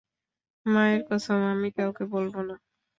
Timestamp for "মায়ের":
0.65-1.01